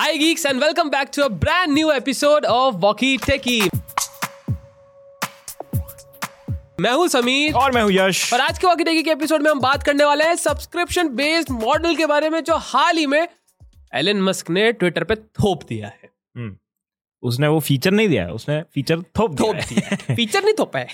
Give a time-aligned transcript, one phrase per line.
[0.00, 3.68] Hi, geeks, and welcome back to a brand new episode of Walkie Techie.
[6.80, 9.50] मैं हूँ समीर और मैं हूँ यश और आज के वॉकी टेकी के एपिसोड में
[9.50, 13.26] हम बात करने वाले हैं सब्सक्रिप्शन बेस्ड मॉडल के बारे में जो हाल ही में
[13.94, 16.56] एलन मस्क ने ट्विटर पे थोप दिया है हम्म।
[17.22, 20.78] उसने वो फीचर नहीं दिया है उसने फीचर थोप थोप दिया है। फीचर नहीं थोपा
[20.78, 20.86] है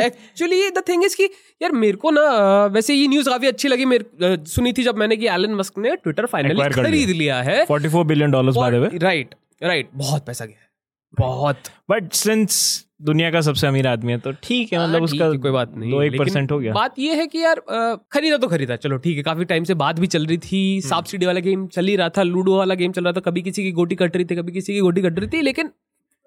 [0.00, 1.24] एक्चुअली द थिंग इज़ कि
[1.62, 2.22] यार मेरे को ना
[2.66, 5.96] वैसे ये न्यूज़ काफ़ी अच्छी लगी मेरे सुनी थी जब मैंने कि एलन मस्क ने
[5.96, 10.44] ट्विटर फाइनली खरीद लिया। है। 44 billion dollars by the way right right बहुत पैसा
[10.44, 10.66] गया
[11.18, 11.56] बहुत।
[11.90, 15.50] बट सिंस दुनिया का सबसे अमीर आदमी है तो ठीक है मतलब हाँ, उसका कोई
[15.50, 17.60] बात नहीं दो एक परसेंट हो गया। बात ये है कि यार
[18.12, 20.88] खरीदा तो खरीदा चलो ठीक है काफ़ी टाइम से बात भी चल रही थी हम्म।
[20.88, 23.42] सांप सीढ़ी वाला गेम चल ही रहा था लूडो वाला गेम चल रहा था कभी
[23.42, 25.70] किसी की गोटी कट रही थी कभी किसी की गोटी कट रही थी लेकिन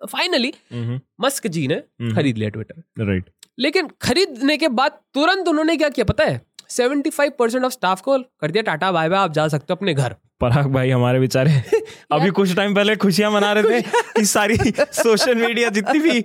[0.02, 1.75] फाइनली हम्म, मस्क जी ने
[2.13, 6.41] खरीद लिया ट्विटर राइट लेकिन खरीदने के बाद तुरंत उन्होंने क्या किया पता है?
[6.72, 9.94] 75% परसेंट ऑफ़ स्टाफ को कर दिया टाटा बाय बाय आप जा सकते हो अपने
[9.94, 11.52] घर। पराग भाई हमारे बेचारे।
[12.12, 13.81] अभी कुछ टाइम पहले खुशियाँ मना रहे थे
[14.16, 16.23] कि सारी सोशल मीडिया जितनी भी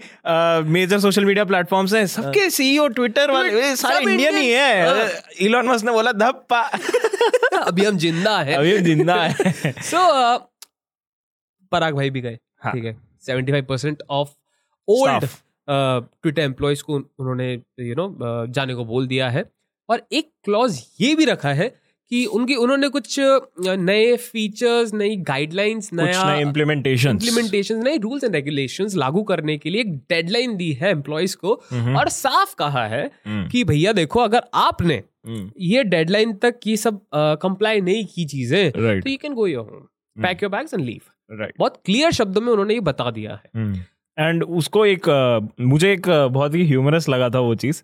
[0.73, 5.85] मेजर सोशल मीडिया प्लेटफॉर्म्स हैं सबके सीईओ ट्विटर वाले सारे इंडियन ही है। इलॉन मस्क
[5.85, 6.61] ने बोला धप्पा।
[7.63, 9.99] अभी हम ज़िंदा है। अभी ज़िंदा है। सो
[11.73, 12.97] पराग भाई भी गए। हाँ। ठीक है।
[13.29, 14.29] 75% percent of
[14.89, 15.27] old
[15.69, 18.15] Twitter employees को उन्होंने यू नो
[18.47, 19.45] जाने को बोल दिया है।
[19.89, 21.75] और एक क्लॉज ये भी रखा है
[22.11, 23.19] कि उनकी उन्होंने कुछ
[23.61, 29.81] नए फीचर्स नई गाइडलाइंस नया इम्प्लीमेंटेशन इम्प्लीमेंटेशन नए रूल्स एंड रेगुलेशंस लागू करने के लिए
[29.81, 31.55] एक डेडलाइन दी है एम्प्लॉयज़ को
[31.99, 35.03] और साफ़ कहा है हम्म। कि भैया देखो अगर आपने
[35.61, 38.71] ये डेडलाइन तक ये सब कंप्लाई नहीं की चीज़ें.
[38.73, 42.41] तो you can go your home pack your bags and leave right बहुत क्लियर शब्दों
[42.41, 43.75] में उन्होंने ये बता दिया है।
[44.19, 45.09] एंड उसको एक
[45.61, 47.83] मुझे एक बहुत ही ह्यूमरस लगा था वो चीज़।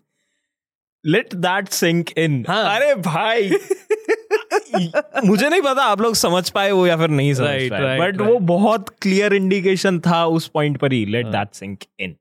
[1.05, 3.49] लेट दैट सिंक इन हाँ। अरे भाई
[5.25, 8.05] मुझे नहीं पता आप लोग समझ पाए वो या फिर नहीं समझ Right, पाए बट
[8.05, 8.19] right.
[8.19, 8.31] right.
[8.31, 12.15] वो बहुत क्लियर इंडिकेशन था उस पॉइंट पर ही लेट दैट सिंक इन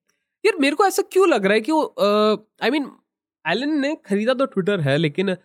[0.44, 1.82] यार मेरे को ऐसा क्यों लग रहा है कि वो
[2.62, 2.90] आई मीन
[3.44, 5.36] एलन ने खरीदा तो ट्विटर है लेकिन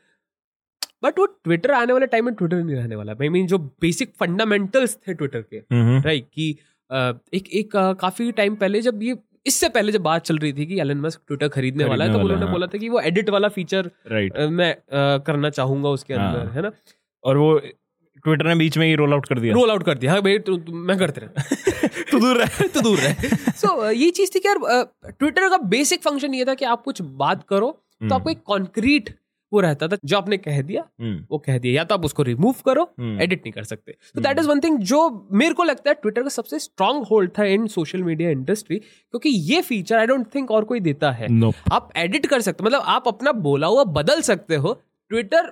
[1.03, 4.13] बट वो ट्विटर आने वाले टाइम में ट्विटर नहीं रहने वाला आई मीन जो बेसिक
[4.19, 5.61] फंडामेंटल्स थे ट्विटर के
[6.01, 6.51] राइट कि
[6.91, 9.13] अ, एक एक अ, काफ़ी टाइम पहले जब ये
[9.47, 12.19] इससे पहले जब बात चल रही थी कि एलन मस्क ट्विटर खरीदने वाला है तो
[12.19, 14.75] उन्होंने हाँ। बोला था कि वो एडिट वाला फीचर राइट मैं
[15.24, 16.72] करना चाहूँगा उसके हाँ। अंदर है ना?
[17.24, 17.58] और वो
[18.25, 20.38] ट्विटर ने बीच में ही रोल आउट कर दिया। रोल आउट कर दिया। हाँ भाई
[20.69, 24.84] मैं करते रहे। तू दूर रह। तो दूर रहे। सो ये चीज़ थी कि यार
[25.09, 27.72] ट्विटर का बेसिक फ़ंक्शन ये था कि आप कुछ बात करो
[28.09, 29.09] तो आपको एक कॉन्क्रीट
[29.52, 32.24] वो रहता था जो आपने कह दिया हम्म, वो कह दिया। या तो आप उसको
[32.24, 35.63] रिमूव करो हम्म। एडिट नहीं कर सकते। तो दैट इज़ वन थिंग जो मेरे को
[35.63, 39.97] लगता है ट्विटर का सबसे स्ट्रांग होल्ड था इन सोशल मीडिया इंडस्ट्री क्योंकि ये फीचर
[39.97, 41.56] आई डोंट थिंक और कोई देता है। Nope.
[41.72, 44.74] आप एडिट कर सकते मतलब आप अपना बोला हुआ बदल सकते हो।
[45.12, 45.52] Twitter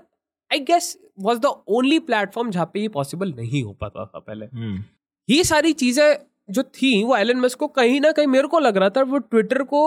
[0.51, 4.45] I guess was the only platform जहाँ पे ये पॉसिबल नहीं हो पाता था पहले।
[4.45, 4.83] हम्म,
[5.29, 6.15] ये सारी चीज़ें
[6.49, 9.17] जो थी वो एलन मस्क को कहीं ना कहीं मेरे को लग रहा था वो
[9.19, 9.79] ट्विटर को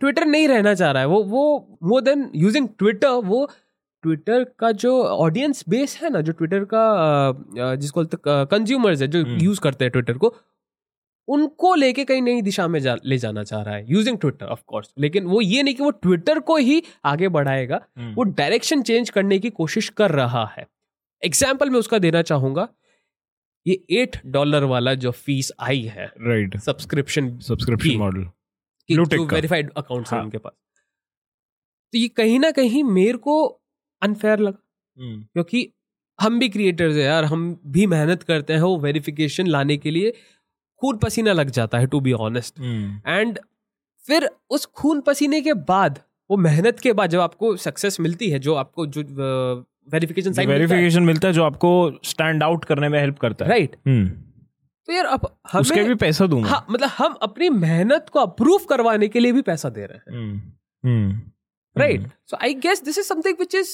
[0.00, 3.48] ट्विटर नहीं रहना चाह रहा है। वो वो मोर देन यूजिंग ट्विटर वो
[4.04, 9.22] ट्विटर का जो ऑडियंस बेस है ना जो ट्विटर का जिसको बोलते कंज्यूमर्स है जो
[9.24, 10.34] हम्म। यूज़ करते हैं ट्विटर को
[11.28, 14.62] उनको लेके कहीं नई दिशा में जा, ले जाना चाह रहा है। यूजिंग ट्विटर ऑफ़
[14.66, 18.82] कोर्स लेकिन वो ये नहीं कि वो ट्विटर को ही आगे बढ़ाएगा। हम्म। वो डायरेक्शन
[18.82, 20.66] चेंज करने की कोशिश कर रहा है।
[21.22, 22.68] एग्ज़ाम्पल मैं उसका देना चाहूँगा।
[23.66, 28.26] ये एट डॉलर वाला जो फ़ीस आई है right subscription subscription model
[28.90, 30.52] verified account है। उनके पास।
[31.92, 33.44] तो ये कहीं ना कहीं मेरे को
[34.02, 34.58] अनफेयर लगा।
[35.24, 35.72] क्योंकि
[36.20, 40.12] हम भी क्रिएटर्स हैं यार हम भी मेहनत करते हैं वो वेरिफिकेशन लाने के लिए।
[40.80, 42.60] खून पसीना लग जाता है टू बी ऑनेस्ट
[43.06, 43.38] एंड
[44.06, 45.98] फिर उस खून पसीने के बाद
[46.30, 49.02] वो मेहनत के बाद जब आपको सक्सेस मिलती है जो आपको जो
[49.88, 53.76] वेरिफिकेशन साइन वेरिफिकेशन मिलता है। जो आपको स्टैंड आउट करने में हेल्प करता है। राइट
[53.86, 54.31] हम्म,
[54.88, 58.64] तो यार अब हमें उसके भी पैसा दूँगा। हाँ मतलब हम अपनी मेहनत को अप्रूव
[58.68, 60.38] करवाने के लिए भी पैसा दे रहे हैं। Hmm,
[60.84, 61.20] hmm,
[61.76, 63.70] right so I guess this is something which is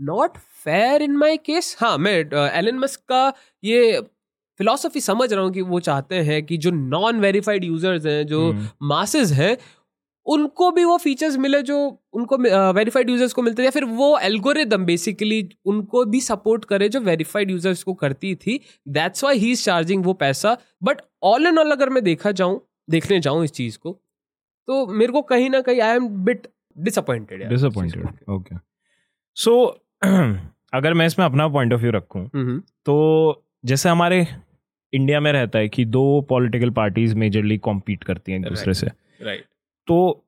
[0.00, 2.12] not fair in my case हाँ मैं
[2.58, 3.32] एलन मस्क का
[3.64, 4.00] ये
[4.60, 8.52] फिलोसफी समझ रहा हूँ कि वो चाहते हैं कि जो नॉन वेरीफाइड यूज़र्स हैं जो
[8.52, 9.56] मासेज मासेस हैं
[10.26, 11.76] उनको भी वो फीचर्स मिले जो
[12.14, 12.36] उनको
[12.72, 17.00] वेरीफाइड यूज़र्स को मिलते थे या फिर वो एल्गोरिदम बेसिकली उनको भी सपोर्ट करे जो
[17.00, 21.58] वेरीफाइड यूज़र्स को करती थी। That's why he is charging वो पैसा। बट ऑल एंड
[21.58, 23.92] ऑल अगर मैं देखा जाऊँ देखने जाऊँ इस चीज़ को
[24.68, 26.46] तो मेरे को कहीं ना कहीं I am bit
[26.76, 28.56] disappointed disappointed okay
[29.36, 29.64] so
[30.74, 34.26] अगर मैं इसमें अपना पॉइंट ऑफ़ व्यू रखूँ हम्म तो जैसे हमारे
[34.92, 38.86] इंडिया में रहता है कि दो पॉलिटिकल पार्टीज़ मेजरली कॉम्पीट करती हैं एक दूसरे से।
[39.22, 39.44] राइट
[39.88, 40.22] तो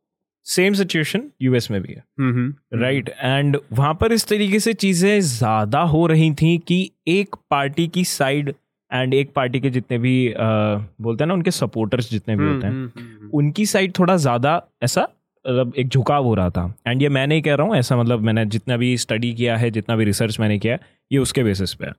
[0.46, 5.80] सेम सिचुएशन यूएस में भी है। राइट एंड वहाँ पर इस तरीके से चीज़ें ज़्यादा
[5.86, 8.52] हो रही थी कि एक पार्टी की साइड
[8.90, 12.66] एंड एक पार्टी के जितने भी uh, बोलते हैं ना उनके सपोर्टर्स जितने भी होते
[12.66, 15.02] हैं उनकी साइड थोड़ा ज़्यादा ऐसा
[15.44, 18.20] मतलब एक झुकाव हो रहा था। एंड ये मैं नहीं कह रहा हूँ ऐसा मतलब
[18.20, 21.74] मैंने जितना भी स्टडी किया है जितना भी रिसर्च मैंने किया है ये उसके बेसिस
[21.74, 21.92] पे है।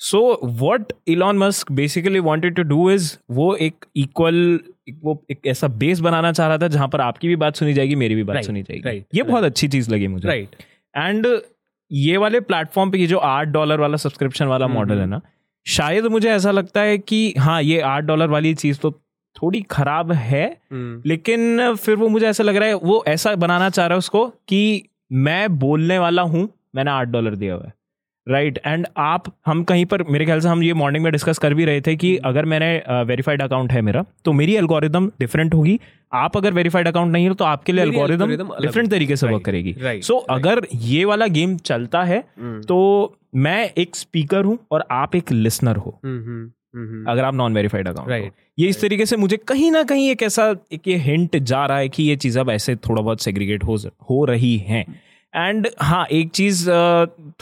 [0.00, 4.60] So what Elon Musk basically wanted to do is वो एक इक्वल
[5.02, 7.94] वो एक ऐसा बेस बनाना चाह रहा था जहाँ पर आपकी भी बात सुनी जाएगी
[7.94, 9.30] मेरी भी बात Right, सुनी जाएगी। right, ये right.
[9.30, 10.64] बहुत अच्छी चीज़ लगी मुझे। Right right.
[10.94, 11.26] एंड
[11.90, 15.20] ये वाले प्लेटफॉर्म पे ये जो आठ डॉलर वाला सब्सक्रिप्शन वाला हम्म, मॉडल है ना
[15.66, 18.90] शायद मुझे ऐसा लगता है कि हाँ ये आठ डॉलर वाली चीज़ तो
[19.36, 23.70] थोड़ी खराब है हम्म, लेकिन फिर वो मुझे ऐसा लग रहा है वो ऐसा बनाना
[23.70, 27.72] चाह रहा है उसको कि मैं बोलने वाला हूँ मैंने आठ डॉलर दिया हुआ है।
[28.30, 28.66] Right right.
[28.66, 31.64] एंड आप हम कहीं पर मेरे ख्याल से हम ये मॉर्निंग में डिस्कस कर भी
[31.64, 35.78] रहे थे कि अगर मैंने वेरीफाइड अकाउंट है मेरा तो मेरी एल्गोरिदम डिफरेंट होगी।
[36.12, 39.46] आप अगर वेरीफाइड अकाउंट नहीं हो तो आपके लिए एल्गोरिदम डिफरेंट तरीके से वर्क Right,
[39.46, 44.58] करेगी। right, सो अगर ये वाला गेम चलता है हम्म, तो मैं एक स्पीकर हूँ
[44.70, 48.32] और आप एक लिसनर हो। हम्म, हम्म, अगर आप नॉन वेरीफाइड अकाउंट Right.
[48.58, 51.78] ये इस तरीके से मुझे कहीं ना कहीं एक ऐसा एक ये हिंट जा रहा
[51.78, 53.76] है कि ये चीज़ अब ऐसे थोड़ा बहुत सेग्रीगेट हो
[54.10, 54.84] हो रही हैं।
[55.36, 56.70] एंड हाँ एक चीज़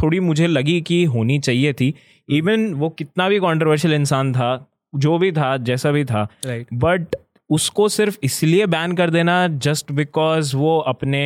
[0.03, 1.95] थोड़ी मुझे लगी कि होनी चाहिए थी।
[2.29, 7.17] इवन वो कितना भी कॉन्ट्रोवर्शियल इंसान था जो भी था जैसा भी था बट बट
[7.51, 11.21] उसको सिर्फ़ इसलिए बैन कर देना जस्ट बिकॉज़ वो अपने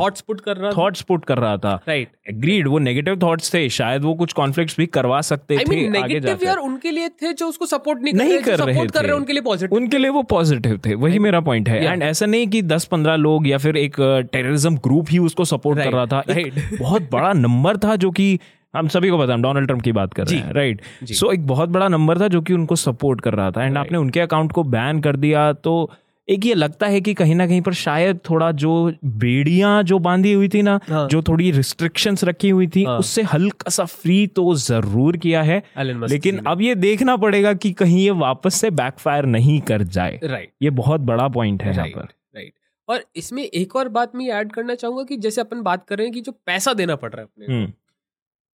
[0.00, 3.68] थॉट्स पुट कर रहा थॉट्स पुट कर रहा था। राइट एग्रीड वो नेगेटिव थॉट्स थे
[3.68, 7.32] शायद वो कुछ कॉन्फ्लिक्ट्स भी करवा सकते आई थे आगे जाकर। यार उनके लिए थे
[7.32, 9.76] जो उसको सपोर्ट नहीं, नहीं कर कर रहे सपोर्ट कर रहे थे। उनके लिए पॉजिटिव
[9.76, 11.92] उनके लिए वो पॉजिटिव थे वही मेरा पॉइंट है। Yeah.
[11.92, 13.96] एंड ऐसा नहीं कि 10-15 लोग या फिर एक
[14.32, 16.22] टेररिज्म ग्रुप ही उसको सपोर्ट कर रहा था।
[16.78, 18.38] बहुत बड़ा नंबर था जो कि
[18.76, 21.32] हम सभी को पता है हम डोनाल्ड ट्रंप की बात कर रहे हैं राइट सो
[21.32, 24.20] एक बहुत बड़ा नंबर था जो कि उनको सपोर्ट कर रहा था। एंड आपने उनके
[24.20, 25.90] अकाउंट को बैन कर दिया तो
[26.28, 28.70] एक ये लगता है कि कहीं ना कहीं पर शायद थोड़ा जो
[29.04, 33.22] बेड़ियाँ जो बांधी हुई थी ना हाँ। जो थोड़ी रिस्ट्रिक्शंस रखी हुई थी हाँ। उससे
[33.24, 38.10] हल्का सा फ्री तो ज़रूर किया है। लेकिन अब ये देखना पड़ेगा कि कहीं ये
[38.18, 42.52] वापस से बैकफायर नहीं कर जाए। राइट ये बहुत बड़ा पॉइंट है यहाँ पर। राइट
[42.88, 46.06] और इसमें एक और बात मैं ऐड करना चाहूँगा कि जैसे अपन बात कर रहे
[46.06, 47.64] हैं कि जो पैसा देना पड़ रहा है अपने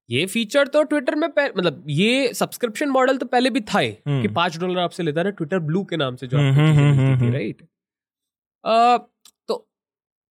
[0.09, 4.29] ये फीचर तो ट्विटर में मतलब ये सब्सक्रिप्शन मॉडल तो पहले भी था हम्म। कि
[4.31, 7.33] पाँच डॉलर आपसे लेता रहा ट्विटर ब्लू के नाम से जो हम्म, आपको चीज़ें हम्म।
[7.33, 7.63] राइट
[9.49, 9.67] तो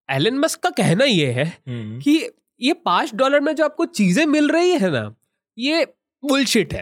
[0.10, 2.20] एलन मस्क का कहना ये है कि
[2.62, 5.14] ये पाँच डॉलर में जो आपको चीज़ें मिल रही है ना
[5.58, 5.86] ये
[6.24, 6.82] बुलशिट है।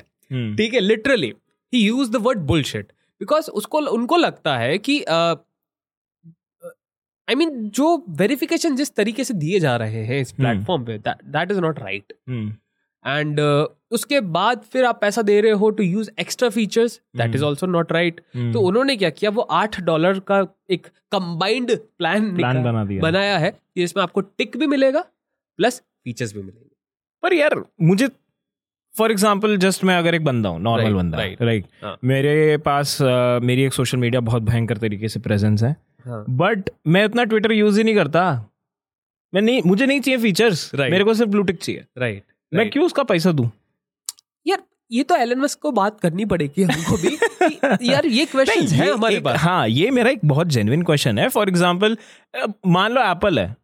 [0.56, 1.34] ठीक है literally
[1.74, 2.92] he use the word bullshit
[3.22, 5.04] because उसको उनको लगता है कि
[7.28, 11.52] आई मीन जो वेरिफिकेशन जिस तरीके से दिए जा रहे हैं इस प्लेटफॉर्म पे that
[11.52, 12.14] is not right
[13.06, 13.40] and
[13.92, 17.44] उसके बाद फिर आप पैसा दे रहे हो to use extra features that is.
[17.44, 18.20] Also not right
[18.54, 19.30] तो उन्होंने क्या किया?
[19.32, 24.22] वो आठ डॉलर का एक कंबाइंड प्लान प्लान बना दिया। बनाया है कि इसमें आपको
[24.22, 25.02] टिक भी मिलेगा
[25.60, 26.70] प्लस फीचर्स भी मिलेंगे।
[27.24, 28.08] पर यार मुझे
[28.96, 31.42] फॉर एग्ज़ाम्पल जस्ट मैं अगर एक बंदा हूँ नॉर्मल Right, बंदा right.
[31.42, 31.98] राइट हाँ.
[32.04, 35.76] मेरे पास अ, मेरी एक सोशल मीडिया बहुत भयंकर तरीके से प्रेजेंस है।
[36.08, 38.24] बट हाँ मैं इतना ट्विटर यूज़ ही नहीं करता।
[39.34, 40.92] मैं नहीं मुझे नहीं चाहिए फीचर्स Right.
[40.92, 43.50] मेरे को सिर्फ़ ब्लूटिक चाहिए। राइट मैं क्यों उसका पैसा दूँ?
[44.46, 48.92] यार ये तो एलन मस्क को बात करनी पड़ेगी हमको भी यार ये क्वेश्चन है
[48.92, 51.98] हमारे पास। हाँ ये मेरा एक बहुत जेन्युइन क्वेश्चन है। फॉर एग्ज़ाम्पल
[52.68, 53.56] मान लो एप्पल है।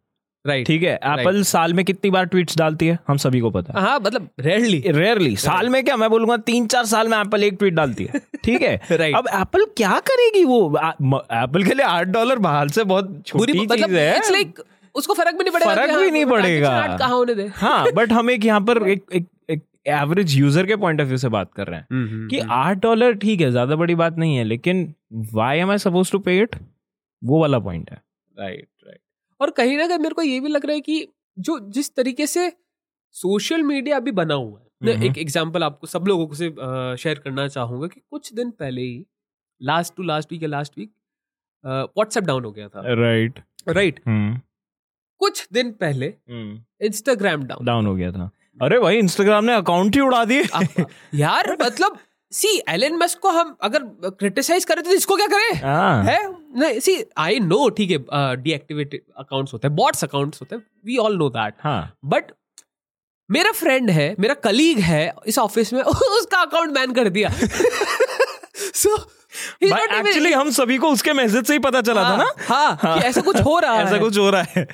[0.44, 2.98] राइट ठीक है एप्पल साल में कितनी बार ट्वीट्स डालती है?
[3.08, 6.66] हम सभी को पता है। हाँ मतलब रेयरली रेयरली साल में क्या मैं बोलूँगा तीन
[6.66, 8.80] चार साल में एप्पल एक ट्वीट डालती है। ठीक है?
[8.92, 10.60] राइट अब एप्पल क्या करेगी वो?
[10.76, 14.62] एप्पल के लिए आठ डॉलर बाहर से बहुत छोटी मतलब चीज़ है। इट्स लाइक
[14.96, 18.12] उसको फ़र्क भी नहीं पड़ेगा फ़र्क हाँ, भी नहीं पड़ेगा। कहाँ होने दे। हाँ बट
[18.12, 21.52] हम एक यहाँ पर एक एक एक एवरेज यूज़र के पॉइंट ऑफ़ व्यू से बात
[21.54, 24.92] कर रहे हैं कि आठ डॉलर ठीक है ज़्यादा बड़ी बात नहीं है लेकिन
[25.34, 26.56] why am I suppose to pay it
[27.22, 28.00] वो वाला पॉइंट है।
[28.34, 29.00] राइट राइट
[29.40, 32.26] और कहीं ना कहीं मेरे को ये भी लग रहा है कि जो जिस तरीके
[32.26, 32.50] से
[33.14, 36.48] सोशल मीडिया अभी बना हुआ है मैं हम्म। एक एग्जांपल आपको सब लोगों से
[36.98, 39.04] शेयर करना चाहूँगा कि कुछ दिन पहले ही
[39.60, 40.90] लास्ट टू लास्ट वीक या लास्ट वीक
[41.64, 43.38] व्हाट्सएप डाउन हो गया था। राइट
[43.68, 44.00] राइट
[45.20, 46.12] कुछ दिन पहले
[46.86, 48.30] इंस्टाग्राम डाउन डाउन हो गया था।
[48.62, 50.42] अरे भाई इंस्टाग्राम ने अकाउंट ही उड़ा दिए
[51.14, 51.98] यार मतलब
[52.32, 55.60] सी एलन मस्क को हम अगर क्रिटिसाइज करें तो इसको क्या करें?
[55.60, 56.18] हाँ। है?
[56.58, 60.96] नहीं सी आई नो ठीक है डीएक्टिवेटेड अकाउंट्स होते हैं बॉट्स अकाउंट्स होते हैं वी
[60.96, 62.32] ऑल नो दैट हाँ। बट
[63.30, 67.28] मेरा फ्रेंड है मेरा कलीग है इस ऑफ़िस में उसका अकाउंट बैन कर दिया।
[68.74, 68.96] सो
[69.62, 72.28] एक्चुअली हम सभी को उसके मैसेज से ही पता चला था ना?
[72.48, 74.66] हाँ कि ऐसा कुछ हो रहा है ऐसा है। कुछ हो रहा है।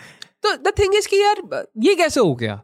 [0.44, 1.42] तो द थिंग इज़ कि यार
[1.84, 2.62] ये कैसे हो गया?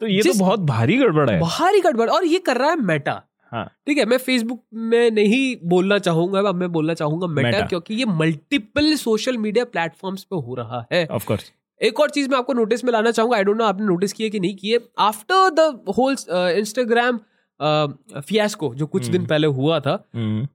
[0.00, 3.22] तो ये तो बहुत भारी गड़बड़ है। बाहरी गड़बड़ और ये कर रहा है मेटा
[3.52, 7.68] हाँ। ठीक है मैं फेसबुक में नहीं बोलना चाहूँगा अब मैं बोलना चाहूँगा मेटा Meta.
[7.68, 12.28] क्योंकि ये मल्टीपल सोशल मीडिया प्लेटफॉर्म्स पे हो रहा है। ऑफ़ कोर्स एक और चीज़
[12.30, 14.80] मैं आपको नोटिस में लाना चाहूँगा आई डोंट नो आपने नोटिस किया कि नहीं किए
[14.98, 16.16] after the whole
[16.58, 17.20] Instagram
[18.20, 20.46] fiasco जो कुछ दिन हम्म। पहले हुआ था हम्म,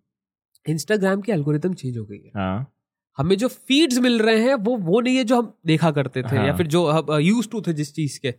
[0.65, 2.71] इंस्टाग्राम की एल्गोरिथम चेंज हो गई है। हाँ।
[3.17, 6.35] हमें जो फीड्स मिल रहे हैं वो वो नहीं है जो हम देखा करते थे
[6.35, 8.33] हाँ। या फिर जो हम यूज़ टू थे जिस चीज़ के।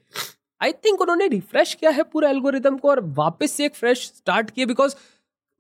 [0.61, 4.51] आई थिंक उन्होंने रिफ्रेश किया है पूरा एल्गोरिदम को और वापस से एक फ्रेश स्टार्ट
[4.51, 4.95] किया बिकॉज़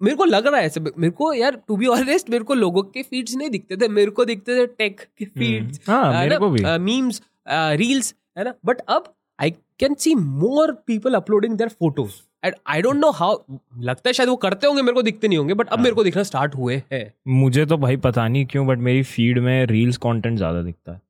[0.03, 2.83] मेरे को लग रहा है ऐसे मेरे को यार टू बी ऑनेस्ट मेरे को लोगों
[2.83, 8.15] के फीड्स नहीं दिखते थे मेरे को दिखते थे टेक के फीड्स हाँ मीम्स रील्स
[8.39, 8.55] है ना?
[8.65, 12.13] बट अब I can see more people uploading their photos
[12.45, 13.37] and I don't know how
[13.81, 15.95] लगता है शायद वो करते होंगे मेरे को दिखते नहीं होंगे बट अब हाँ। मेरे
[15.95, 19.65] को दिखना स्टार्ट हुए हैं मुझे तो भाई पता नहीं क्यों बट मेरी फ़ीड में
[19.67, 21.01] रील्स कंटेंट ज़्यादा दिखता है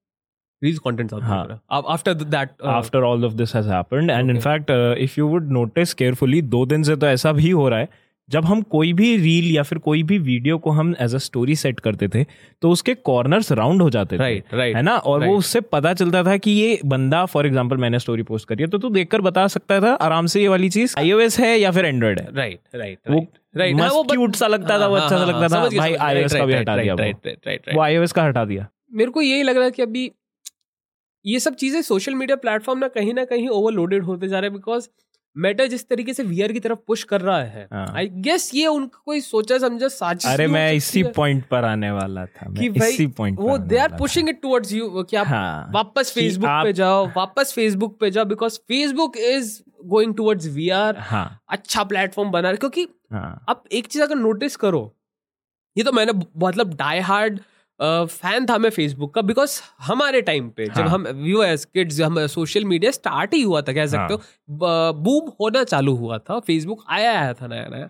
[0.62, 4.30] रील्स कंटेंट हाँ। After that after all of this has happened and.
[4.30, 7.88] In fact if you would notice carefully दो दिन से तो ऐसा भी हो रहा है
[8.28, 11.57] जब हम कोई भी रील या फिर कोई भी वीडियो को हम एज अ स्टोरी
[11.57, 12.25] सेट करते थे
[12.62, 14.97] तो उसके कॉर्नर्स राउंड हो जाते थे राइट राइट है ना?
[14.97, 18.62] और वो उससे पता चलता था कि ये बंदा फॉर एग्जांपल मैंने स्टोरी पोस्ट करी
[18.62, 21.71] है तो तू देखकर बता सकता था आराम से ये वाली चीज़ आईओएस है या
[21.71, 23.26] फिर एंड्रॉइड है। राइट राइट वो
[23.57, 26.54] राइट मस्त क्यूट सा लगता था वो अच्छा सा लगता था भाई आईओएस का भी
[26.54, 29.83] हटा दिया वो। वो आईओएस का हटा दिया। मेरे को यही लग रहा है कि
[29.83, 30.11] अभी
[31.25, 34.57] ये सब चीज़ें सोशल मीडिया प्लेटफॉर्म ना कहीं ना कहीं ओवरलोडेड होते जा रहे हैं
[34.57, 34.88] बिकॉज़
[35.36, 38.66] मेटा जिस तरीके से वीआर की तरफ़ पुश कर रहा है। हाँ। आई गेस ये
[38.66, 42.88] उनका कोई सोचा समझा साजिश अरे मैं इसी पॉइंट पर आने वाला था। कि भाई
[42.88, 46.66] इसी पॉइंट वो they are pushing it towards you कि आप हाँ। वापस फेसबुक आप-
[46.66, 52.30] पे जाओ वापस फेसबुक पे जाओ because Facebook is going towards VR हाँ। अच्छा प्लेटफॉर्म
[52.30, 54.96] बना रहा है क्योंकि हाँ। अब एक चीज़ अगर नोटिस करो
[55.78, 57.40] ये तो मैंने मतलब डाई हार्ड
[57.81, 62.26] फ़ैन था मैं फेसबुक का बिकॉज़ हमारे टाइम पे जब हाँ। हम व्यूअर्स किड्स हम
[62.28, 66.85] सोशल मीडिया स्टार्ट ही हुआ था कह सकते हो। बूम होना चालू हुआ था फेसबुक
[66.88, 67.87] आया आया था नया नया।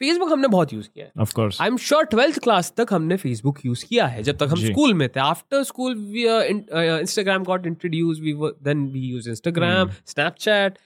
[0.00, 3.16] फेसबुक हमने बहुत यूज़ किया है। Of course I am sure twelfth class तक हमने
[3.16, 8.20] फेसबुक यूज़ किया है जब तक हम स्कूल में थे। After school Instagram got introduce
[8.20, 8.32] we
[8.64, 9.90] then we use Instagram.
[10.06, 10.78] Snapchat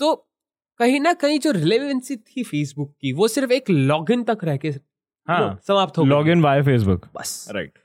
[0.00, 0.14] तो
[0.80, 4.72] कहीं ना कहीं जो रिलेवेंसी थी फेसबुक की वो सिर्फ़ एक लॉगिन तक रह के
[5.28, 7.78] हाँ। समाप्त हो लॉग इन बाय फेसबुक बस। राइट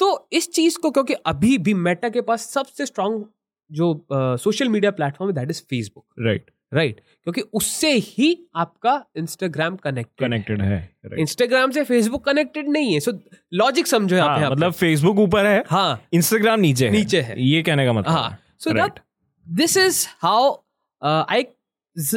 [0.00, 3.22] तो इस चीज़ को क्योंकि अभी भी मेटा के पास सबसे स्ट्रांग
[3.70, 9.76] जो सोशल मीडिया प्लेटफॉर्म है that is Facebook right right क्योंकि उससे ही आपका इंस्टाग्राम
[9.76, 11.20] कनेक्ट कनेक्टेड है। Instagram right.
[11.20, 13.12] इंस्टाग्राम से फेसबुक कनेक्टेड नहीं है। सो
[13.52, 17.40] लॉजिक समझो यहाँ पे हाँ, यहाँ मतलब फेसबुक ऊपर है हाँ। इंस्टाग्राम नीचे नीचे है।
[17.42, 19.00] ये कहने का मतलब हाँ। So that
[19.46, 20.54] this is how
[21.02, 21.44] I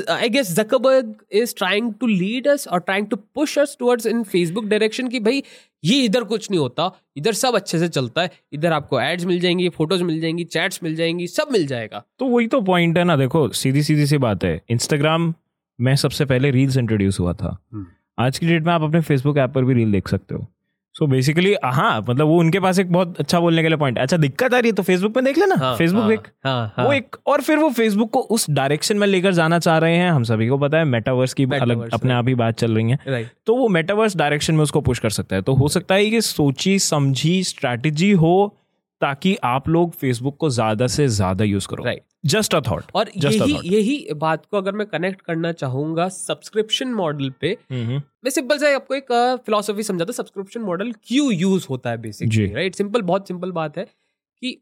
[0.09, 4.23] I guess Zuckerberg is trying to lead us और trying to push us towards in
[4.23, 5.43] Facebook direction कि भाई
[5.83, 9.39] ये इधर कुछ नहीं होता। इधर सब अच्छे से चलता है। इधर आपको एड्स मिल
[9.39, 13.03] जाएँगी फ़ोटोज़ मिल जाएँगी चैट्स मिल जाएँगी सब मिल जाएगा। तो वही तो पॉइंट है
[13.03, 15.33] ना देखो सीधी सीधी सी बात है। इंस्टाग्राम
[15.81, 17.85] में सबसे पहले रील्स इंट्रोड्यूस हुआ था। हम्म।
[18.19, 20.47] आज की डेट में आप अपने फेसबुक ऐप पर भी रील देख सकते हो।
[20.95, 24.17] सो बेसिकली हाँ मतलब वो उनके पास एक बहुत अच्छा बोलने के लिए पॉइंट अच्छा
[24.17, 26.85] दिक्कत आ रही है तो फेसबुक में देख लेना। हाँ, फेसबुक हाँ, देख। हाँ, हाँ,
[26.85, 30.11] वो एक और फिर वो फेसबुक को उस डायरेक्शन में लेकर जाना चाह रहे हैं।
[30.11, 33.23] हम सभी को पता है मेटावर्स की अलग अपने आप ही बात चल रही है।
[33.47, 36.21] तो वो मेटावर्स डायरेक्शन में उसको पुश कर सकता है। तो हो सकता है कि
[36.21, 38.55] सोची समझी स्ट्रैटेजी हो
[39.01, 43.09] ताकि आप लोग फेसबुक को ज़्यादा से ज़्यादा यूज़ करो। राइट जस्ट अ थॉट और
[43.17, 48.73] यही यही बात को अगर मैं कनेक्ट करना चाहूँगा सब्सक्रिप्शन मॉडल पे मैं सिंपल से
[48.73, 49.11] आपको एक
[49.45, 53.77] फिलोसफी समझाता हूँ सब्सक्रिप्शन मॉडल क्यों यूज़ होता है बेसिकली राइट सिंपल बहुत सिंपल बात
[53.77, 54.61] है कि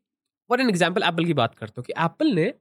[0.49, 2.53] फॉर एन एग्ज़ाम्पल एप्पल की बात करते हो कि एप्पल ने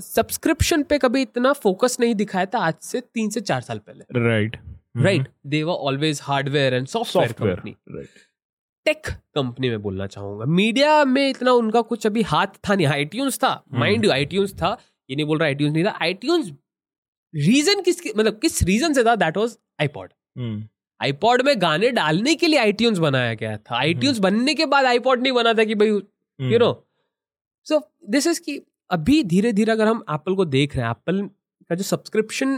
[0.00, 3.78] सब्सक्रिप्शन uh, पे कभी इतना फोकस नहीं दिखाया था आज से तीन से चार साल
[3.78, 4.56] पहले। Right
[4.96, 7.76] right they were always hardware and software company
[8.86, 13.38] tech company में बोलना चाहूँगा। मीडिया में इतना उनका कुछ अभी हाथ था नहीं। आईट्यून्स
[13.38, 14.76] था। हम्म। माइंड यू आईट्यून्स था।
[15.10, 16.50] ये नहीं बोल रहा आईट्यून्स नहीं था। आईट्यून्स
[17.34, 19.14] रीजन किस मतलब किस रीजन से था?
[19.16, 20.12] दैट वाज आईपॉड
[21.00, 25.22] आईपॉड में गाने डालने के लिए आईट्यून्स बनाया गया था। आईट्यून्स बनने के बाद आईपॉड
[25.22, 26.72] नहीं बना था कि भाई हम्म। You know
[27.66, 28.60] so this is की
[28.90, 31.20] अभी धीरे धीरे अगर हम एप्पल को देख रहे हैं एप्पल
[31.70, 32.56] का जो सब्सक्रिप्शन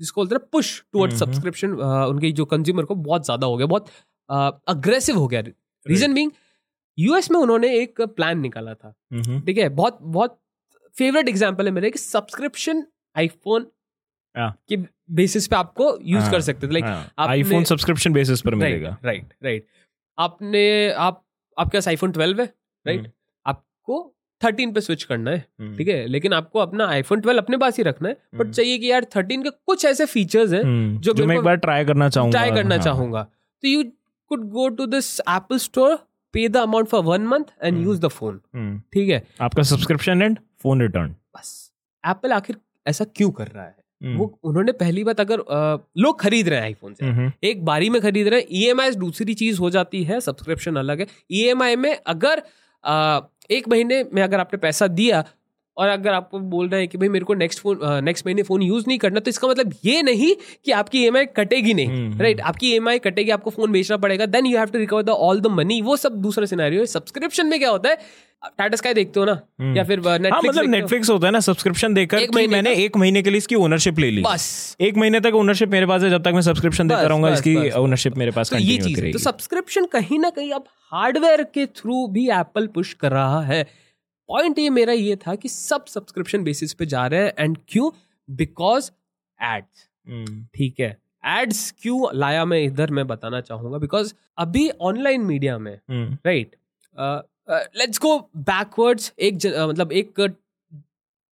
[0.00, 3.66] जिसको बोलते हैं पुश टुवर्ड हम्म, सब्सक्रिप्शन उनके जो कंज्यूमर को बहुत ज़्यादा हो गया।
[3.66, 3.86] बहुत
[4.30, 5.40] अग्रेसिव हो गया।
[5.86, 6.30] रीजन बींग
[6.98, 9.68] यूएस में उन्होंने एक प्लान निकाला था। ठीक है?
[9.68, 10.38] बहुत बहुत
[10.96, 12.84] फेवरेट एग्जांपल है मेरे कि सब्सक्रिप्शन
[13.16, 13.66] आईफोन
[14.36, 14.76] हाँ। के
[15.10, 16.84] बेसिस पे आपको यूज़ हाँ, कर सकते थे। लाइक
[17.18, 19.66] आईफोन सब्सक्रिप्शन बेसिस पर मिलेगा। राइट राइट
[20.18, 21.24] आपने आप
[21.58, 22.46] आपके पास आईफोन 12 है
[22.86, 23.10] राइट हम्म।
[23.46, 26.06] आपको 13 पे स्विच करना है। हम्म। ठीक है?
[26.06, 29.04] लेकिन आपको अपना आईफोन 12 अपने पास ही रखना है। But hmm. चाहिए कि यार
[29.04, 30.62] 13 के कुछ ऐसे फीचर्स हैं
[31.00, 33.22] जो जो मैं एक बार ट्राई करना चाहूँगा। ट्राई करना हाँ। चाहूँगा।
[33.62, 33.82] तो you
[34.30, 35.96] could go to this Apple store
[36.32, 37.84] pay the amount for one month and hmm.
[37.84, 38.82] Use the phone hmm.
[38.92, 39.26] ठीक है?
[39.40, 41.72] आपका सब्सक्रिप्शन एंड फ़ोन रिटर्न बस।
[42.06, 42.56] एप्पल आखिर
[42.86, 43.80] ऐसा क्यों कर रहा है?
[44.04, 45.38] वो उन्होंने पहली बात अगर
[45.98, 47.44] लोग खरीद रहे हैं आईफोन से। Hmm.
[47.44, 51.06] एक बारी में खरीद रहे हैं ई दूसरी चीज़ हो जाती है सब्सक्रिप्शन अलग है।
[51.32, 52.42] EMI में अगर
[52.84, 53.20] आ,
[53.50, 55.24] एक महीने में अगर आपने पैसा दिया
[55.80, 58.62] और अगर आपको बोल रहे हैं कि भाई मेरे को नेक्स्ट फ़ोन नेक्स्ट महीने फ़ोन
[58.62, 60.34] यूज़ नहीं करना तो इसका मतलब ये नहीं
[60.64, 62.40] कि आपकी ई कटेगी नहीं राइट हम्म, right?
[62.40, 65.46] आपकी ई कटेगी आपको फ़ोन बेचना पड़ेगा then you have to recover the all the
[65.52, 67.98] money वो सब दूसरा सिनेरियो है। सब्सक्रिप्शन में क्या होता है?
[68.58, 69.32] टाटा स्काई देखते हो ना?
[69.76, 72.96] या फिर हाँ नेटफ्लिक्स मतलब नेटफ्लिक्स होता है ना सब्सक्रिप्शन देकर एक कि मैंने एक
[72.96, 76.10] महीने के लिए इसकी ओनरशिप ले ली। बस। एक महीने तक ओनरशिप मेरे पास है
[76.10, 79.84] जब तक मैं सब्सक्रिप्शन देता रहूँगा इसकी। ओनरशिप मेरे पास तो ये चीज़ तो सब्सक्रिप्शन
[79.92, 83.66] कहीं ना कहीं अब हार्डवेयर के थ्रू भी एप्पल पुश कर रहा है।
[84.30, 87.90] पॉइंट ये मेरा ये था कि सब सब्सक्रिप्शन बेसिस पे जा रहे हैं एंड क्यों?
[88.28, 88.90] बिकॉज़
[89.38, 90.96] एड्स हम्म, ठीक है.
[91.24, 95.78] एड्स क्यों लाया मैं इधर मैं बताना चाहूँगा बिकॉज़ अभी ऑनलाइन मीडिया में
[96.26, 96.56] राइट
[97.76, 100.20] लेट्स गो बैकवर्ड्स एक ज- uh, मतलब एक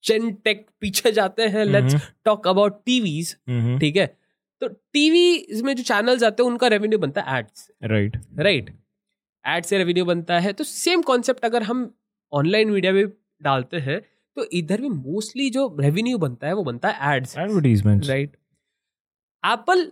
[0.05, 1.65] जेन टेक पीछे जाते हैं.
[1.65, 4.07] Let's talk about TVs hmm, ठीक है.
[4.61, 8.71] तो टीवी में जो चैनल्स आते हैं उनका रेवेन्यू बनता है एड्स राइट राइट
[9.45, 10.53] एड से रेवेन्यू बनता है.
[10.53, 11.91] तो सेम कॉन्सेप्ट अगर हम
[12.33, 13.05] ऑनलाइन मीडिया में
[13.43, 14.01] डालते हैं
[14.37, 18.37] तो इधर भी मोस्टली जो रेवेन्यू बनता है वो बनता है एड्स एडवर्टीजमेंट राइट
[19.45, 19.91] एप्पल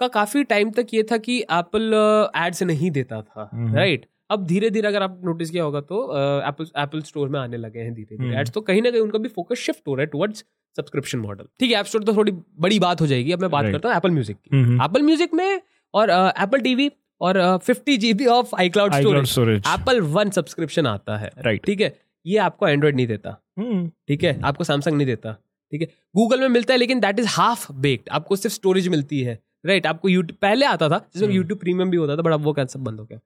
[0.00, 1.94] का काफ़ी टाइम तक ये था कि एप्पल
[2.36, 3.48] एड्स नहीं देता था.
[3.52, 6.00] हम्म। राइट अब धीरे धीरे अगर आप नोटिस किया होगा तो
[6.48, 9.18] एप्पल एप्पल स्टोर में आने लगे हैं धीरे धीरे। एड्स तो कहीं ना कहीं उनका
[9.18, 10.44] भी फोकस शिफ्ट हो रहा है टुवर्ड्स
[10.76, 13.64] सब्सक्रिप्शन मॉडल ठीक है ऐप स्टोर तो थोड़ी बड़ी बात हो जाएगी अब मैं बात
[13.64, 13.74] Right.
[13.74, 14.84] करता हूँ एप्पल म्यूज़िक की.
[14.84, 15.60] एप्पल म्यूज़िक में
[15.94, 18.94] और एप्पल टीवी और fifty GB of iCloud
[19.24, 21.98] storage Apple one subscription आता है। राइट ठीक है?
[22.26, 24.40] ये आपको एंड्रॉइड नहीं देता। हम्म, ठीक है?
[24.44, 25.32] आपको सैमसंग नहीं देता।
[25.72, 25.88] ठीक है?
[26.16, 29.86] गूगल में मिलता है लेकिन दैट इज़ हाफ़ बेक्ड आपको सिर्फ़ स्टोरेज मिलती है। राइट
[29.86, 32.78] आपको यूट्यूब पहले आता था जिसमें। यूट्यूब प्रीमियम भी होता था बट अब वो कैंसर
[32.78, 33.18] बंद हो गया।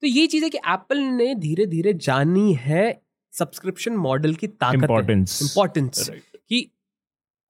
[0.00, 3.02] तो ये चीज़ है कि एप्पल ने धीरे धीरे जानी है
[3.32, 4.82] सब्सक्रिप्शन मॉडल की ताकत.
[5.42, 6.20] Importance Right.
[6.48, 6.70] कि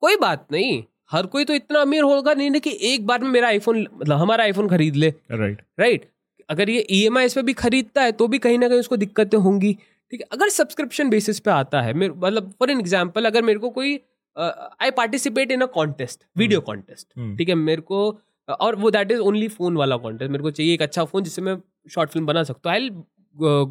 [0.00, 3.30] कोई बात नहीं हर कोई तो इतना अमीर होगा नहीं ना कि एक बार में
[3.30, 5.64] मेरा आईफोन मतलब हमारा आईफोन खरीद ले। Right right.
[5.78, 6.10] Right right?
[6.48, 8.96] अगर ये ई एम इस पे भी खरीदता है तो भी कहीं ना कहीं उसको
[8.96, 10.26] दिक्कतें होंगी। ठीक है?
[10.32, 13.94] अगर सब्सक्रिप्शन बेसिस पे आता है मेरे मतलब फॉर एन एग्ज़ाम्पल अगर मेरे को कोई
[14.36, 17.06] I participate in a contest video contest.
[17.38, 17.54] ठीक है?
[17.54, 21.04] मेरे को और वो दैट इज़ ओनली फ़ोन वाला कॉन्टेस्ट मेरे को चाहिए एक अच्छा
[21.04, 21.56] फ़ोन जिससे मैं
[21.90, 22.90] शॉर्ट फ़िल्म बना सकता हूँ। I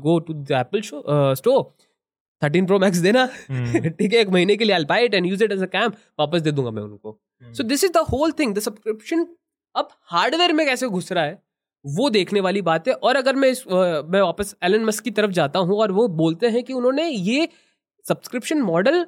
[0.03, 1.03] go to the Apple show
[1.35, 1.63] store
[2.41, 4.19] thirteen pro max देना। हम्म। ठीक है?
[4.19, 6.51] एक महीने के लिए I buy it and use it as a cam वापस दे
[6.51, 9.27] दूँगा मैं उनको। So this is the whole thing the subscription
[9.75, 11.41] अब हार्डवेयर में कैसे घुस रहा है
[11.85, 15.31] वो देखने वाली बात है। और अगर मैं इस, मैं वापस एलन मस्क की तरफ़
[15.33, 17.47] जाता हूँ और वो बोलते हैं कि उन्होंने ये
[18.05, 19.05] सब्सक्रिप्शन मॉडल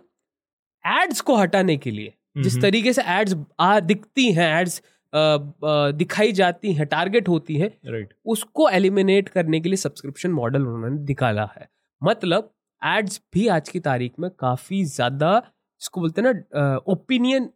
[0.86, 4.82] एड्स को हटाने के लिए जिस हम्म। तरीके से एड्स आ दिखती हैं एड्स
[5.14, 10.98] दिखाई जाती हैं टारगेट होती हैं राइट उसको एलिमिनेट करने के लिए सब्सक्रिप्शन मॉडल उन्होंने
[11.02, 11.68] निकाला है।
[12.02, 12.50] मतलब
[12.82, 17.50] एड्स भी आज की तारीख में काफ़ी ज़्यादा जिसको बोलते हैं ना ओपिनियन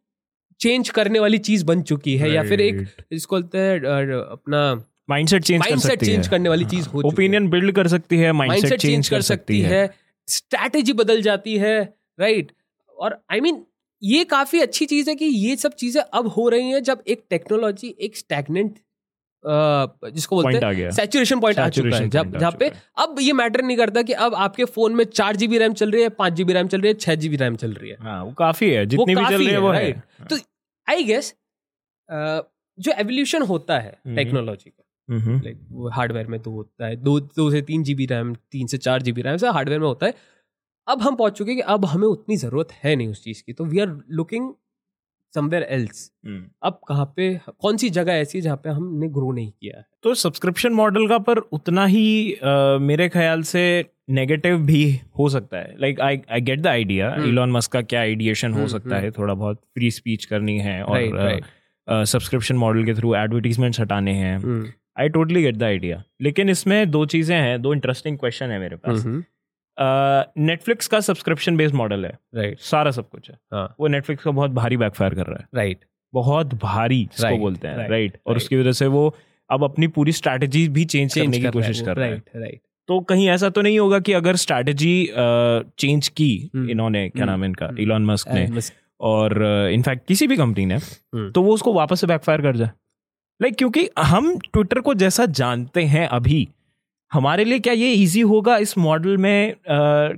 [0.60, 3.80] चेंज करने वाली चीज़ बन चुकी है या फिर एक इसको बोलते हैं
[4.12, 4.62] अपना
[5.10, 8.18] माइंडसेट चेंज कर माइंडसेट सकती चेंज है। करने वाली चीज़ हो ओपिनियन बिल्ड कर सकती
[8.18, 9.90] है माइंडसेट माइंडसेट चेंज कर सकती है।
[10.28, 11.82] स्ट्रैटेजी बदल जाती है
[12.20, 12.52] राइट
[12.98, 13.66] और आई I मीन mean,
[14.02, 17.24] ये काफ़ी अच्छी चीज़ है कि ये सब चीज़ें अब हो रही हैं जब एक
[17.30, 18.76] टेक्नोलॉजी एक स्टैगनेंट
[19.48, 23.78] जिसको बोलते हैं सैचुरेशन पॉइंट आ चुका है। आ जहाँ पे अब ये मैटर नहीं
[23.78, 26.68] करता कि अब आपके फ़ोन में चार जीबी रैम चल रही है पाँच जीबी रैम
[26.68, 29.26] चल रही है छह जीबी रैम चल रही है। हाँ वो काफ़ी है। जितनी भी
[29.26, 29.92] चल रही है वो है।
[30.30, 30.38] तो
[30.88, 31.34] आई गेस
[32.78, 37.20] जो एवोल्यूशन होता है। टेक्नोलॉजी का हम्म, लाइक वो हार्डवेयर में तो होता है दो
[37.20, 40.14] दो से तीन जीबी रैम तीन से चार जीबी रैम से हार्डवेयर में होता है।
[40.88, 43.54] अब हम पहुँच चुके हैं कि अब हमें उतनी ज़रूरत है नहीं उस चीज़ की।
[43.54, 44.52] तो we are looking
[45.34, 46.44] somewhere else hmm.
[46.64, 49.86] अब कहाँ पे कौन सी जगह ऐसी जहाँ पे हमने ग्रो नहीं किया है?
[50.04, 53.64] तो सब्सक्रिप्शन मॉडल का पर उतना ही अ, मेरे ख्याल से
[54.10, 54.84] नेगेटिव भी
[55.20, 57.14] हो सकता है। Like I I get the idea.
[57.26, 59.12] Elon Musk का क्या आइडिएशन हो हम्म, सकता हम्म। है?
[59.12, 61.40] थोड़ा बहुत फ्री स्पीच करनी है और
[62.06, 64.38] सब्सक्रिप्शन मॉडल के थ्रू एडवर्टीजमेंट्स हटाने हैं।
[65.00, 68.76] I totally get the idea लेकिन इसमें दो चीज़ें हैं दो इंटरेस्टिंग क्वेश्चन है मेरे
[68.76, 69.06] पास।
[69.80, 74.32] नेटफ्लिक्स का सब्सक्रिप्शन बेस्ड मॉडल है। राइट सारा सब कुछ है। हाँ। वो नेटफ्लिक्स का
[74.32, 78.18] बहुत भारी बैकफायर कर रहा है। राइट बहुत भारी जिसको Right, बोलते हैं। Right, राइट
[78.28, 78.38] और.
[78.38, 79.16] उसकी वजह से वो
[79.50, 83.00] अब अपनी पूरी स्ट्रैटेजी भी चेंज करने की कोशिश कर रहा है। राइट राइट तो
[83.00, 85.10] कहीं ऐसा तो नहीं होगा कि अगर स्ट्रैटेजी
[85.78, 87.66] चेंज की हम्म, इन्होंने क्या हम्म, नाम है इनका?
[87.66, 88.62] हम्म। इलॉन मस्क ने।
[89.00, 92.72] और इनफैक्ट किसी भी कंपनी ने हम्म। तो वो उसको वापस से बैकफायर कर जाए।
[93.42, 96.48] लाइक क्योंकि हम ट्विटर को जैसा जानते हैं अभी
[97.14, 99.56] हमारे लिए क्या ये इजी होगा इस मॉडल में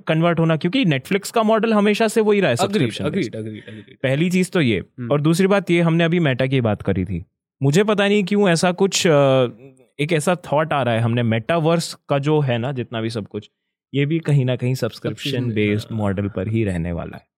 [0.07, 0.55] कन्वर्ट होना?
[0.57, 2.55] क्योंकि नेटफ्लिक्स का मॉडल हमेशा से वही रहा है
[4.03, 7.05] पहली चीज़ तो ये। हम्म। और दूसरी बात ये हमने अभी मेटा की बात करी
[7.05, 7.23] थी।
[7.61, 12.19] मुझे पता नहीं क्यों ऐसा कुछ एक ऐसा थॉट आ रहा है हमने। मेटावर्स का
[12.19, 13.49] जो है ना जितना भी सब कुछ
[13.93, 17.28] ये भी कहीं ना कहीं सब्सक्रिप्शन बेस्ड। मॉडल पर ही रहने वाला है।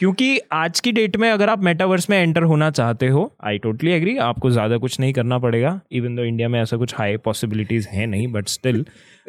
[0.00, 3.92] क्योंकि आज की डेट में अगर आप मेटावर्स में एंटर होना चाहते हो आई टोटली
[3.92, 7.88] एग्री आपको ज़्यादा कुछ नहीं करना पड़ेगा इवन दो इंडिया में ऐसा कुछ हाई पॉसिबिलिटीज़
[7.88, 8.86] है नहीं बट स्टिल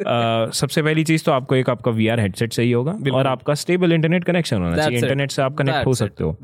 [0.52, 3.92] सबसे पहली चीज़ तो आपको एक आपका वी आर हेडसेट सही होगा और आपका स्टेबल
[3.92, 6.38] इंटरनेट कनेक्शन होना चाहिए इंटरनेट से आप कनेक्ट हो सकते हो।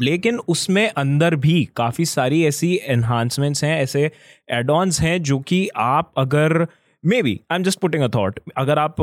[0.00, 4.10] लेकिन उसमें अंदर भी काफ़ी सारी ऐसी एनहांसमेंट्स हैं ऐसे
[4.50, 6.66] एडॉन्स हैं जो कि आप अगर
[7.22, 8.96] maybe I am just putting a thought अगर आप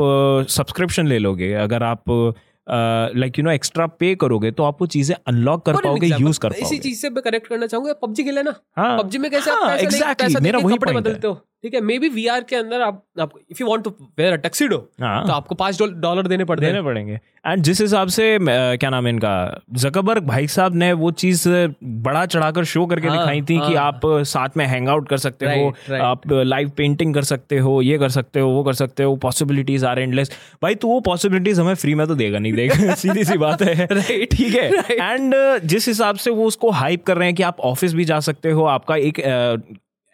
[0.48, 2.32] सब्सक्रिप्शन uh, ले लोगे अगर आप uh,
[2.70, 6.48] like you know extra pay करोगे तो आप वो चीज़ें अनलॉक कर पाओगे यूज़ कर
[6.48, 9.50] पाओगे। इसी चीज़ से मैं कनेक्ट करना चाहूँगा पबजी खेले ना हाँ, पबजी में कैसे
[9.50, 13.30] हाँ, exactly, मेरा वही बदलते हो। ठीक है मे बी वीआर के अंदर आप, आप
[13.50, 17.12] if you want to wear a tuxedo तो आपको पाँच डॉलर देने पड़ते देने पड़ेंगे।
[17.46, 21.48] एंड जिस हिसाब से क्या नाम है इनका जकबर्ग भाई साहब ने वो चीज़
[21.84, 25.16] बड़ा चढ़ाकर शो करके हाँ, दिखाई थी हाँ, कि आप साथ में हैंग आउट कर
[25.16, 26.04] सकते right, हो right.
[26.04, 29.84] आप लाइव पेंटिंग कर सकते हो ये कर सकते हो वो कर सकते हो पॉसिबिलिटीज
[29.84, 30.30] आर एंडलेस
[30.62, 33.86] भाई तो वो पॉसिबिलिटीज हमें फ्री में तो देगा नहीं देगा सीधी सी बात है।
[34.26, 37.94] ठीक है। एंड जिस हिसाब से वो उसको हाइप कर रहे हैं कि आप ऑफ़िस
[37.94, 39.20] भी जा सकते हो आपका एक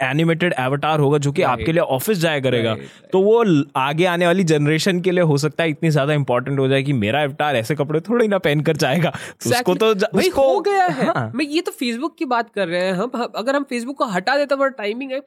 [0.05, 2.77] एनिमेटेड एवटार होगा जो कि आपके लिए ऑफ़िस जाया करेगा।
[3.13, 3.45] तो वो
[3.77, 6.93] आगे आने वाली जनरेशन के लिए हो सकता है इतनी ज़्यादा इंपॉर्टेंट हो जाए कि
[6.95, 9.13] मेरा एवटार ऐसे कपड़े थोड़े ना पहन कर जाएगा।
[9.47, 11.31] उसको तो भाई हो गया है। हाँ.
[11.35, 14.37] मैं ये तो फेसबुक की बात कर रहे हैं। हम अगर हम फेसबुक को हटा
[14.37, 15.21] देते टाइमिंग है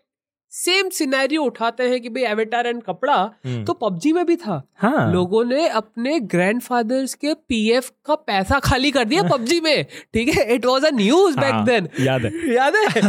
[0.52, 4.62] सेम सिनेरियो उठाते हैं कि भाई एवेटार एंड कपड़ा हम्म। तो पबजी में भी था।
[4.76, 5.12] हाँ.
[5.14, 10.46] लोगों ने अपने ग्रैंडफादर्स के पीएफ का पैसा खाली कर दिया पबजी में। ठीक है?
[10.56, 13.02] It was a news back then याद है। याद है?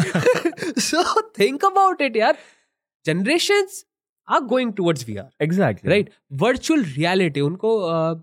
[0.81, 2.37] सो थिंक अबाउट इट यार।
[3.07, 3.66] Generation
[4.29, 8.20] are going towards VR exactly right virtual reality उनको uh,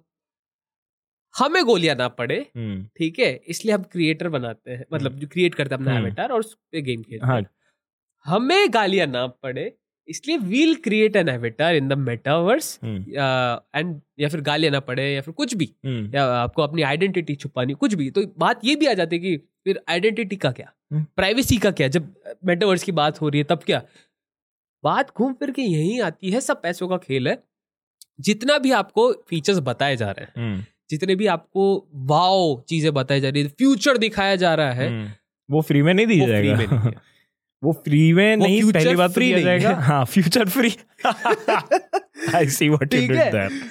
[1.36, 3.34] हमें गोलियाँ ना पड़े। हम्म। ठीक है?
[3.48, 6.54] इसलिए हम क्रिएटर बनाते हैं। मतलब जो क्रिएट करते हैं अपना एवेटार हम्म। और उस
[6.72, 7.44] पे गेम खेलते हैं।
[8.26, 9.72] हमें गालियाँ ना पड़े
[10.08, 15.22] इसलिए we'll create an avatar in the metaverse and या फिर गालियाँ ना पड़े या
[15.22, 16.16] फिर कुछ भी। Hmm.
[16.16, 19.38] या आपको अपनी आइडेंटिटी छुपानी कुछ भी। तो बात ये भी आ जाती है कि
[19.38, 20.72] फिर आइडेंटिटी का क्या?
[20.94, 21.64] Privacy hmm.
[21.64, 21.88] का क्या?
[21.88, 22.14] जब
[22.46, 23.82] मेटावर्स की बात हो रही है तब क्या?
[24.84, 27.38] बात घूम फिर के यही आती है सब पैसों का खेल है।
[28.20, 30.66] जितना भी आपको फीचर्स बताए जा रहे हैं hmm.
[30.90, 31.66] जितने भी आपको
[32.06, 34.90] वाओ चीज़ें बताई जा रही है फ्यूचर दिखाया जा रहा है
[35.50, 36.92] वो फ्री में नहीं दी जाएगा।
[37.64, 40.76] वो फ्री में नहीं पहली बात फ्री तो जाएगा हाँ future free
[42.36, 43.62] I see what you did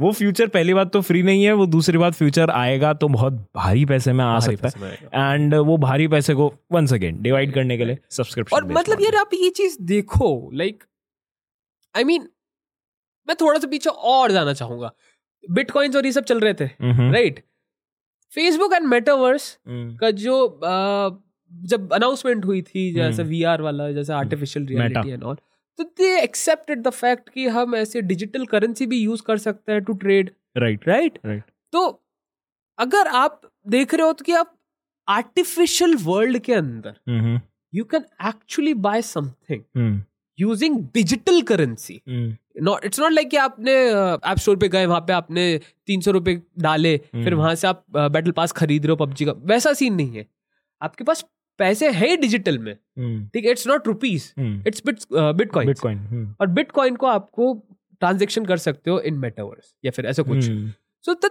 [0.00, 3.32] वो फ्यूचर पहली बात तो फ्री नहीं है वो दूसरी बात फ्यूचर आएगा तो बहुत
[3.56, 7.78] भारी पैसे में आ सकता है। एंड वो भारी पैसे को वंस अगेन डिवाइड करने
[7.78, 10.84] के लिए सब्सक्रिप्शन और मतलब यार आप ये चीज़ देखो लाइक
[11.96, 12.28] आई मीन
[13.28, 14.92] मैं थोड़ा सा पीछे और जाना चाहूँगा।
[15.50, 16.70] बिटकॉइंस और ये सब चल रहे थे
[17.12, 17.44] राइट
[18.30, 20.60] फेसबुक एंड मेटावर्स का जो
[21.52, 25.36] जब अनाउंसमेंट हुई थी जैसे वी हम्म। वाला जैसे आर्टिफिशियल रियलिटी एंड ऑल
[25.78, 29.84] तो दे एक्सेप्टेड द फैक्ट कि हम ऐसे डिजिटल करेंसी भी यूज़ कर सकते हैं
[29.84, 32.02] to trade right right right तो
[32.78, 34.54] अगर आप देख रहे हो तो कि आप
[35.08, 37.40] आर्टिफिशियल वर्ल्ड के अंदर
[37.74, 40.00] you can actually buy something
[40.38, 42.00] using digital currency
[42.62, 46.00] not it's not like कि आपने ऐप uh, स्टोर पे गए वहाँ पे आपने तीन
[46.00, 49.24] सौ रुपए डाले फिर हम्म। वहाँ से आप बैटल uh, पास खरीद रहे हो पबजी
[49.24, 50.26] का वैसा सीन नहीं है।
[50.82, 51.24] आपके पास
[51.58, 56.96] पैसे है डिजिटल में। हम्म। ठीक है it's not rupees it's bitcoin bitcoin और बिटकॉइन
[56.96, 57.52] को आपको
[58.00, 60.44] ट्रांजेक्शन कर सकते हो इन मेटावर्स या फिर ऐसा कुछ।
[61.04, 61.30] So the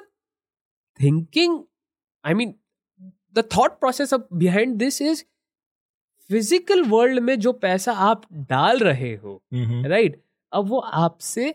[1.00, 1.60] thinking
[2.24, 2.54] I mean
[3.36, 5.24] the thought process of behind this is
[6.30, 9.92] physical world में जो पैसा आप डाल रहे हो राइट mm-hmm.
[9.92, 10.16] right,
[10.52, 11.54] अब वो आपसे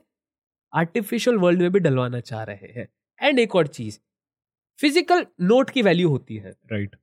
[0.72, 2.88] आर्टिफिशियल वर्ल्ड में भी डलवाना चाह रहे हैं।
[3.20, 3.98] एंड एक और चीज़
[4.78, 7.01] फ़िज़िकल नोट की वैल्यू होती है। Right right.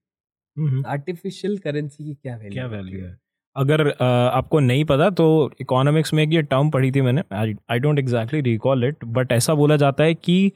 [0.87, 3.17] आर्टिफिशियल करेंसी की क्या वैल्यू क्या वैल्यू है?
[3.55, 7.21] अगर आपको नहीं पता तो इकोनॉमिक्स में एक ये टर्म पढ़ी थी मैंने
[7.69, 10.51] I don't exactly recall it but ऐसा बोला जाता है कि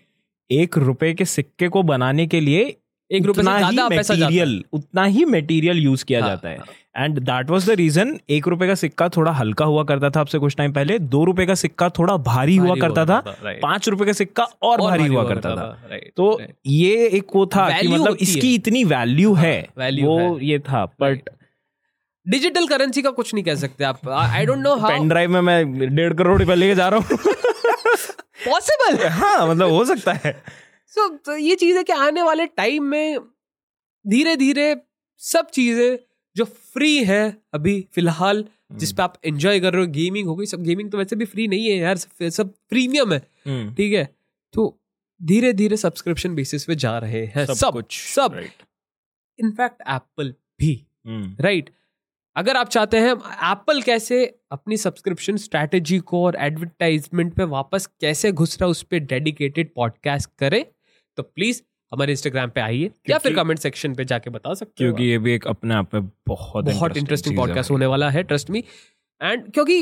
[0.51, 2.75] एक रुपए के सिक्के को बनाने के लिए
[3.13, 7.49] एक रुपए से ज़्यादा मटेरियल उतना ही मटेरियल यूज़ किया हाँ, जाता है। And that
[7.49, 10.73] was the reason एक रुपए का सिक्का थोड़ा हल्का हुआ करता था आपसे कुछ टाइम
[10.73, 13.19] पहले दो रुपए का सिक्का थोड़ा भारी, भारी हुआ करता था
[13.61, 17.69] पाँच रुपए का सिक्का और, और भारी हुआ करता था। तो ये एक वो था
[17.79, 21.29] कि मतलब इसकी इतनी वैल्यू हाँ, है वो ये था बट
[22.25, 25.95] डिजिटल करेंसी का कुछ नहीं कह सकते आप। I don't know pen drive में मैं
[25.95, 27.17] डेढ़ करोड़ रुपए लेके जा रहा हूँ।
[28.45, 30.31] पॉसिबल हाँ मतलब हो सकता है।
[30.95, 33.19] सो so, तो ये चीज़ है कि आने वाले टाइम में
[34.05, 34.75] धीरे धीरे
[35.21, 35.97] सब चीज़ें
[36.35, 40.35] जो फ्री है अभी फ़िलहाल हम्म। जिस पे आप एंजॉय कर रहे हो गेमिंग हो
[40.35, 41.97] गई सब गेमिंग तो वैसे भी फ्री नहीं है यार
[42.29, 44.07] सब प्रीमियम है हम्म। ठीक है
[44.53, 44.67] तो
[45.21, 48.39] धीरे धीरे सब्सक्रिप्शन बेसिस पे जा रहे हैं सब, सब कुछ सब
[49.39, 50.73] इनफैक्ट एप्पल भी
[51.07, 51.81] राइट हम्म।
[52.35, 58.31] अगर आप चाहते हैं एप्पल कैसे अपनी सब्सक्रिप्शन स्ट्रैटेजी को और एडवर्टाइजमेंट पे वापस कैसे
[58.31, 60.65] घुस रहा है उस पर डेडिकेटेड पॉडकास्ट करे
[61.17, 64.75] तो प्लीज़ हमारे इंस्टाग्राम पे आइए या फिर कमेंट सेक्शन पे जाके बता सकते हो
[64.77, 68.49] क्योंकि ये भी एक अपने आप में बहुत बहुत इंटरेस्टिंग पॉडकास्ट होने वाला है ट्रस्ट
[68.49, 68.63] मी
[69.21, 69.73] एंड क्योंकि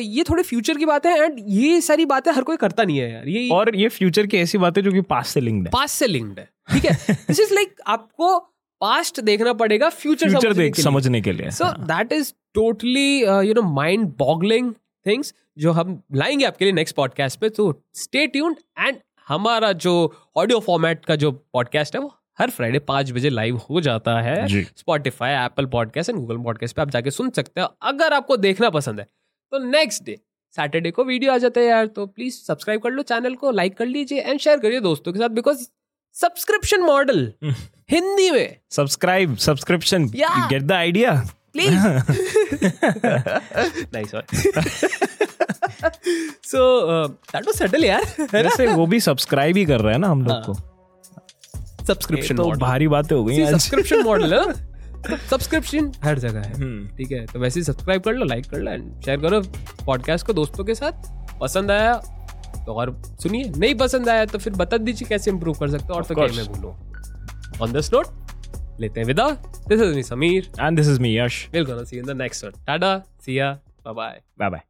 [0.00, 3.12] ये थोड़े फ्यूचर की बात है एंड ये सारी बातें हर कोई करता नहीं है
[3.12, 5.94] यार। ये और ये फ्यूचर की ऐसी बातें जो कि पास्ट से लिंक्ड है। पास्ट
[5.94, 7.14] से लिंक्ड है। ठीक है?
[7.28, 8.38] दिस इज़ लाइक आपको
[8.80, 13.62] पास्ट देखना पड़ेगा फ्यूचर फ्यूचर देख समझने के लिए। So that is totally you know
[13.62, 14.72] mind boggling
[15.06, 18.96] things जो हम लाएँगे आपके लिए नेक्स्ट पॉडकास्ट पे। तो स्टे ट्यून्ड एंड
[19.28, 19.92] हमारा जो
[20.36, 24.62] ऑडियो फॉर्मेट का जो पॉडकास्ट है वो हर फ्राइडे पाँच बजे लाइव हो जाता है।
[24.62, 28.70] Spotify Apple podcast and Google podcast पे आप जाके सुन सकते हो। अगर आपको देखना
[28.70, 29.06] पसंद है
[29.52, 30.18] तो नेक्स्ट डे
[30.56, 33.76] सैटरडे को वीडियो आ जाता है यार। तो प्लीज़ सब्सक्राइब कर लो चैनल को लाइक
[33.76, 35.66] कर लीजिए एंड शेयर करिए दोस्तों के साथ बिकॉज़
[36.16, 37.32] सब्सक्रिप्शन मॉडल
[37.90, 41.12] हिंदी में। Subscribe subscription get the idea
[41.52, 41.86] please
[43.94, 44.14] nice
[45.88, 46.62] so
[47.08, 50.32] that was settle यार वैसे वो भी सब्सक्राइब ही कर रहा है ना हम लोग
[50.32, 54.54] हाँ। को सब्सक्रिप्शन तो भारी बातें हो गई सब्सक्रिप्शन मॉडल
[55.30, 58.58] सब्सक्रिप्शन हर जगह है। हम्म। ठीक है तो वैसे ही सब्सक्राइब कर लो लाइक कर
[58.58, 59.40] लो एंड शेयर करो
[59.86, 61.94] पॉडकास्ट को दोस्तों के साथ। पसंद आया
[62.66, 65.94] तो और सुनिए। नहीं पसंद आया तो फिर बता दीजिए कैसे इंप्रूव कर सकते हो
[65.94, 66.74] और तो क्या मैं बोलूँ
[67.62, 68.06] ऑन दिस नोट
[68.80, 69.28] लेते हैं विदा।
[69.68, 72.44] This is me Sameer and this is me Yash will gonna see in the next
[72.44, 73.52] one tata see ya
[73.86, 74.65] bye bye bye bye